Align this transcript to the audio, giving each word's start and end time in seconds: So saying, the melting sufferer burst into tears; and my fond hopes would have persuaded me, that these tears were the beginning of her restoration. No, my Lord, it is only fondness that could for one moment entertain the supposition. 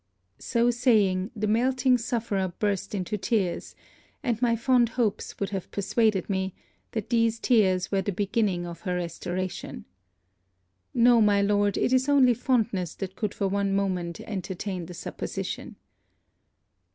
So 0.39 0.71
saying, 0.71 1.29
the 1.35 1.45
melting 1.45 1.99
sufferer 1.99 2.47
burst 2.57 2.95
into 2.95 3.19
tears; 3.19 3.75
and 4.23 4.41
my 4.41 4.55
fond 4.55 4.89
hopes 4.89 5.39
would 5.39 5.51
have 5.51 5.69
persuaded 5.69 6.27
me, 6.27 6.55
that 6.93 7.11
these 7.11 7.37
tears 7.37 7.91
were 7.91 8.01
the 8.01 8.11
beginning 8.11 8.65
of 8.65 8.81
her 8.81 8.95
restoration. 8.95 9.85
No, 10.95 11.21
my 11.21 11.43
Lord, 11.43 11.77
it 11.77 11.93
is 11.93 12.09
only 12.09 12.33
fondness 12.33 12.95
that 12.95 13.15
could 13.15 13.35
for 13.35 13.47
one 13.47 13.75
moment 13.75 14.19
entertain 14.21 14.87
the 14.87 14.95
supposition. 14.95 15.75